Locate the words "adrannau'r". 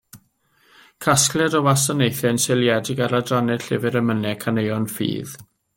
3.19-3.69